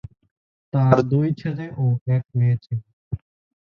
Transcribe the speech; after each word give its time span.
তাঁর 0.73 0.97
দুই 1.11 1.27
ছেলে 1.33 1.65
ও 1.77 1.85
এক 2.15 2.23
মেয়ে 2.37 2.57
ছিল। 2.57 2.79